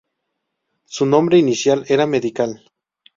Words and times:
Su 0.85 1.05
nombre 1.05 1.37
inicial 1.37 1.85
era 1.87 2.07
Medical. 2.07 2.63